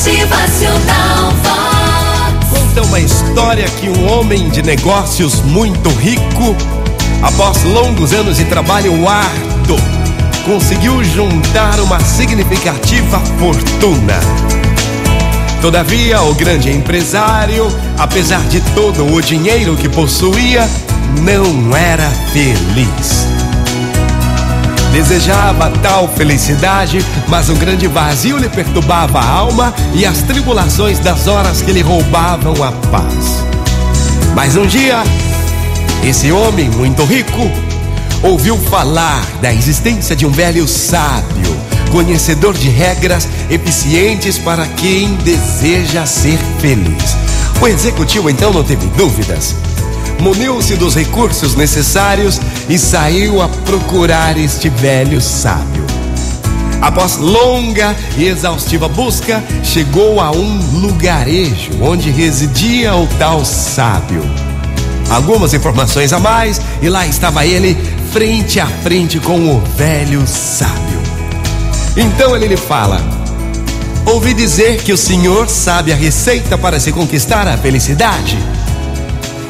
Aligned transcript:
Motivacional 0.00 1.30
Vox. 1.42 2.48
Conta 2.48 2.82
uma 2.84 2.98
história 2.98 3.66
que 3.68 3.90
um 3.90 4.10
homem 4.10 4.48
de 4.48 4.62
negócios 4.62 5.42
muito 5.42 5.90
rico, 5.90 6.56
após 7.22 7.62
longos 7.64 8.14
anos 8.14 8.38
de 8.38 8.46
trabalho 8.46 9.06
árduo, 9.06 9.76
conseguiu 10.46 11.04
juntar 11.04 11.78
uma 11.80 12.00
significativa 12.00 13.20
fortuna. 13.38 14.18
Todavia, 15.60 16.22
o 16.22 16.34
grande 16.34 16.70
empresário, 16.70 17.68
apesar 17.98 18.40
de 18.48 18.62
todo 18.74 19.04
o 19.04 19.20
dinheiro 19.20 19.76
que 19.76 19.90
possuía, 19.90 20.66
não 21.22 21.76
era 21.76 22.08
feliz. 22.32 23.29
Desejava 24.92 25.70
tal 25.82 26.08
felicidade, 26.08 27.04
mas 27.28 27.48
um 27.48 27.54
grande 27.54 27.86
vazio 27.86 28.36
lhe 28.36 28.48
perturbava 28.48 29.20
a 29.20 29.28
alma 29.28 29.72
e 29.94 30.04
as 30.04 30.22
tribulações 30.22 30.98
das 30.98 31.28
horas 31.28 31.62
que 31.62 31.72
lhe 31.72 31.80
roubavam 31.80 32.54
a 32.62 32.72
paz. 32.88 33.44
Mas 34.34 34.56
um 34.56 34.66
dia, 34.66 35.02
esse 36.04 36.32
homem 36.32 36.68
muito 36.70 37.04
rico 37.04 37.50
ouviu 38.22 38.58
falar 38.58 39.24
da 39.40 39.52
existência 39.52 40.16
de 40.16 40.26
um 40.26 40.30
velho 40.30 40.66
sábio, 40.66 41.56
conhecedor 41.92 42.54
de 42.54 42.68
regras 42.68 43.28
eficientes 43.48 44.38
para 44.38 44.66
quem 44.66 45.14
deseja 45.16 46.04
ser 46.04 46.38
feliz. 46.58 47.16
O 47.60 47.68
executivo 47.68 48.28
então 48.28 48.52
não 48.52 48.64
teve 48.64 48.86
dúvidas 48.96 49.54
muniu-se 50.20 50.76
dos 50.76 50.94
recursos 50.94 51.54
necessários 51.54 52.40
e 52.68 52.78
saiu 52.78 53.40
a 53.40 53.48
procurar 53.48 54.36
este 54.36 54.68
velho 54.68 55.20
sábio. 55.20 55.84
Após 56.80 57.16
longa 57.16 57.94
e 58.16 58.24
exaustiva 58.24 58.88
busca, 58.88 59.42
chegou 59.62 60.20
a 60.20 60.30
um 60.30 60.80
lugarejo 60.80 61.72
onde 61.82 62.10
residia 62.10 62.94
o 62.94 63.06
tal 63.18 63.44
sábio. 63.44 64.22
Algumas 65.10 65.52
informações 65.52 66.12
a 66.12 66.18
mais 66.18 66.60
e 66.80 66.88
lá 66.88 67.06
estava 67.06 67.44
ele 67.44 67.76
frente 68.12 68.58
a 68.58 68.66
frente 68.66 69.18
com 69.20 69.54
o 69.54 69.60
velho 69.76 70.26
sábio. 70.26 71.00
Então 71.96 72.34
ele 72.34 72.46
lhe 72.46 72.56
fala: 72.56 73.00
Ouvi 74.06 74.32
dizer 74.32 74.82
que 74.82 74.92
o 74.92 74.96
senhor 74.96 75.48
sabe 75.48 75.92
a 75.92 75.96
receita 75.96 76.56
para 76.56 76.80
se 76.80 76.92
conquistar 76.92 77.46
a 77.46 77.58
felicidade. 77.58 78.38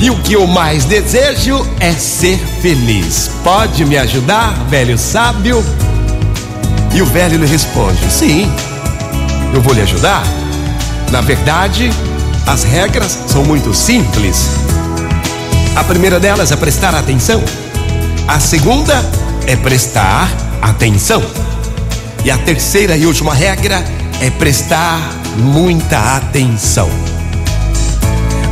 E 0.00 0.10
o 0.10 0.16
que 0.22 0.34
eu 0.34 0.46
mais 0.46 0.84
desejo 0.84 1.66
é 1.80 1.92
ser 1.92 2.38
feliz. 2.60 3.30
Pode 3.42 3.84
me 3.84 3.96
ajudar, 3.96 4.52
velho 4.68 4.98
sábio? 4.98 5.64
E 6.94 7.00
o 7.00 7.06
velho 7.06 7.38
lhe 7.38 7.46
responde: 7.46 7.98
Sim, 8.10 8.50
eu 9.54 9.62
vou 9.62 9.72
lhe 9.72 9.80
ajudar. 9.80 10.22
Na 11.10 11.20
verdade, 11.20 11.90
as 12.46 12.62
regras 12.62 13.18
são 13.26 13.44
muito 13.44 13.72
simples. 13.72 14.50
A 15.74 15.84
primeira 15.84 16.20
delas 16.20 16.52
é 16.52 16.56
prestar 16.56 16.94
atenção. 16.94 17.42
A 18.28 18.38
segunda 18.38 19.04
é 19.46 19.56
prestar 19.56 20.30
atenção. 20.60 21.22
E 22.24 22.30
a 22.30 22.36
terceira 22.38 22.96
e 22.96 23.06
última 23.06 23.32
regra 23.32 23.82
é 24.20 24.30
prestar 24.30 24.98
muita 25.38 26.16
atenção. 26.16 27.15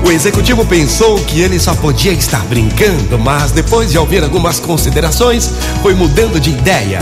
O 0.04 0.12
executivo 0.12 0.66
pensou 0.66 1.18
que 1.20 1.40
ele 1.40 1.58
só 1.58 1.74
podia 1.74 2.12
estar 2.12 2.44
brincando, 2.44 3.18
mas 3.18 3.52
depois 3.52 3.90
de 3.90 3.96
ouvir 3.96 4.22
algumas 4.22 4.60
considerações, 4.60 5.50
foi 5.82 5.94
mudando 5.94 6.38
de 6.38 6.50
ideia. 6.50 7.00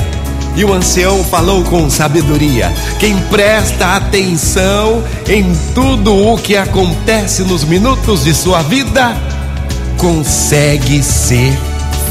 E 0.54 0.64
o 0.64 0.72
ancião 0.72 1.24
falou 1.24 1.64
com 1.64 1.90
sabedoria: 1.90 2.72
quem 3.00 3.18
presta 3.22 3.96
atenção 3.96 5.02
em 5.28 5.52
tudo 5.74 6.14
o 6.14 6.38
que 6.38 6.56
acontece 6.56 7.42
nos 7.42 7.64
minutos 7.64 8.22
de 8.22 8.32
sua 8.32 8.62
vida, 8.62 9.16
consegue 9.98 11.02
ser 11.02 11.58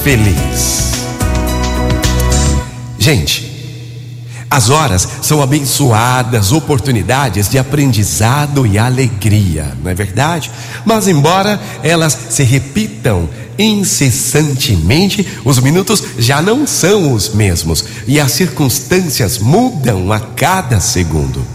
feliz. 0.03 0.91
Gente, 2.99 3.50
as 4.51 4.69
horas 4.69 5.07
são 5.21 5.41
abençoadas 5.41 6.51
oportunidades 6.51 7.47
de 7.47 7.57
aprendizado 7.57 8.67
e 8.67 8.77
alegria, 8.77 9.71
não 9.81 9.89
é 9.89 9.93
verdade? 9.93 10.51
Mas, 10.83 11.07
embora 11.07 11.57
elas 11.81 12.17
se 12.29 12.43
repitam 12.43 13.29
incessantemente, 13.57 15.25
os 15.45 15.57
minutos 15.59 16.03
já 16.19 16.41
não 16.41 16.67
são 16.67 17.13
os 17.13 17.33
mesmos 17.33 17.85
e 18.05 18.19
as 18.19 18.33
circunstâncias 18.33 19.37
mudam 19.37 20.11
a 20.11 20.19
cada 20.19 20.81
segundo. 20.81 21.45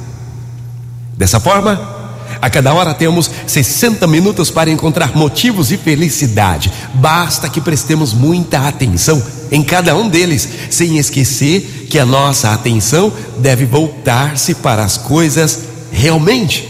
Dessa 1.19 1.39
forma, 1.39 1.97
a 2.41 2.49
cada 2.49 2.73
hora 2.73 2.95
temos 2.95 3.31
60 3.47 4.07
minutos 4.07 4.51
para 4.51 4.71
encontrar 4.71 5.15
motivos 5.15 5.69
de 5.69 5.77
felicidade. 5.77 6.73
Basta 6.95 7.49
que 7.49 7.61
prestemos 7.61 8.15
muita 8.15 8.67
atenção 8.67 9.23
em 9.51 9.63
cada 9.63 9.97
um 9.97 10.09
deles, 10.09 10.49
sem 10.71 10.99
esquecer 10.99 11.76
que 11.87 11.99
a 11.99 12.05
nossa 12.05 12.53
atenção 12.53 13.13
deve 13.39 13.65
voltar-se 13.65 14.55
para 14.55 14.85
as 14.85 14.99
coisas 14.99 15.61
realmente 15.91 16.69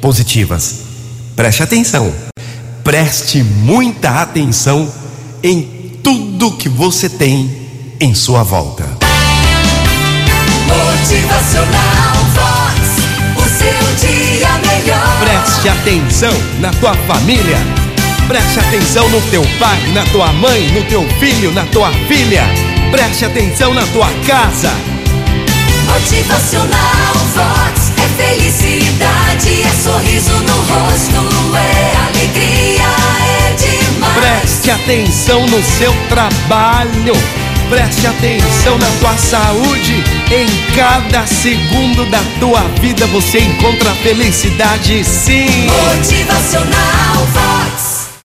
positivas. 0.00 0.80
Preste 1.34 1.62
atenção, 1.62 2.12
preste 2.82 3.42
muita 3.42 4.20
atenção 4.22 4.90
em 5.42 5.98
tudo 6.02 6.56
que 6.56 6.68
você 6.68 7.08
tem 7.08 7.66
em 8.00 8.14
sua 8.14 8.42
volta. 8.42 8.84
Motivacional 10.66 12.16
Vox. 12.34 12.86
O 13.36 13.48
seu 13.48 14.08
dia 14.08 14.48
melhor. 14.58 15.18
Preste 15.20 15.68
atenção 15.68 16.32
na 16.60 16.70
tua 16.72 16.94
família. 17.06 17.58
Preste 18.28 18.58
atenção 18.58 19.08
no 19.08 19.20
teu 19.30 19.42
pai, 19.58 19.80
na 19.92 20.04
tua 20.06 20.32
mãe, 20.32 20.68
no 20.72 20.82
teu 20.84 21.08
filho, 21.20 21.52
na 21.52 21.64
tua 21.66 21.92
filha. 22.08 22.44
Preste 22.96 23.26
atenção 23.26 23.74
na 23.74 23.82
tua 23.88 24.08
casa. 24.26 24.70
Motivacional 25.84 27.14
Vox. 27.34 27.92
É 27.94 28.08
felicidade, 28.16 29.62
é 29.64 29.70
sorriso 29.82 30.32
no 30.32 30.56
rosto, 30.62 31.56
é 31.58 31.96
alegria, 32.08 32.88
é 33.20 33.52
demais. 33.52 34.14
Preste 34.14 34.70
atenção 34.70 35.46
no 35.46 35.62
seu 35.62 35.94
trabalho. 36.08 37.12
Preste 37.68 38.06
atenção 38.06 38.78
na 38.78 38.88
tua 38.98 39.14
saúde. 39.18 40.02
Em 40.30 40.74
cada 40.74 41.26
segundo 41.26 42.10
da 42.10 42.22
tua 42.40 42.62
vida 42.80 43.06
você 43.08 43.40
encontra 43.40 43.90
felicidade, 43.96 45.04
sim. 45.04 45.66
Motivacional 45.66 47.26
Vox. 47.34 47.85